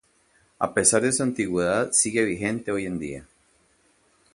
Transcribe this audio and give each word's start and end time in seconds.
A 0.59 0.73
pesar 0.73 1.03
de 1.03 1.11
su 1.11 1.21
antigüedad, 1.21 1.91
sigue 1.91 2.25
vigente 2.25 2.71
hoy 2.71 2.87
en 2.87 2.97
día. 2.97 3.27